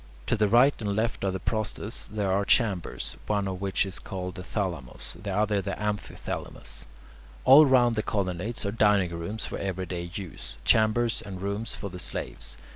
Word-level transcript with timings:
To 0.25 0.35
the 0.35 0.47
right 0.47 0.73
and 0.81 0.95
left 0.95 1.23
of 1.23 1.31
the 1.31 1.39
prostas 1.39 2.07
there 2.07 2.31
are 2.31 2.43
chambers, 2.43 3.17
one 3.27 3.47
of 3.47 3.61
which 3.61 3.85
is 3.85 3.99
called 3.99 4.33
the 4.33 4.41
"thalamos," 4.41 5.13
the 5.21 5.29
other 5.31 5.61
the 5.61 5.75
"amphithalamos." 5.75 6.85
All 7.45 7.67
round 7.67 7.95
the 7.95 8.01
colonnades 8.01 8.65
are 8.65 8.71
dining 8.71 9.11
rooms 9.11 9.45
for 9.45 9.59
everyday 9.59 10.09
use, 10.11 10.57
chambers, 10.65 11.21
and 11.21 11.39
rooms 11.39 11.75
for 11.75 11.89
the 11.91 11.99
slaves. 11.99 12.57